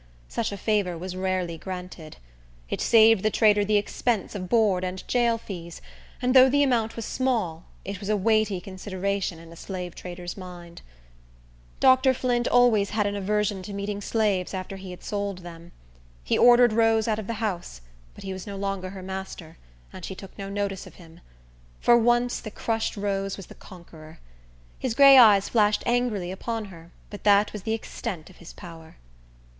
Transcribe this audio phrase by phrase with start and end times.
[0.29, 2.17] Such a favor was rarely granted.
[2.71, 5.79] It saved the trader the expense of board and jail fees,
[6.23, 10.35] and though the amount was small, it was a weighty consideration in a slave trader's
[10.35, 10.81] mind.
[11.79, 12.15] Dr.
[12.15, 15.71] Flint always had an aversion to meeting slaves after he had sold them.
[16.23, 17.81] He ordered Rose out of the house;
[18.15, 19.59] but he was no longer her master,
[19.93, 21.19] and she took no notice of him.
[21.79, 24.17] For once the crushed Rose was the conqueror.
[24.79, 28.95] His gray eyes flashed angrily upon her; but that was the extent of his power.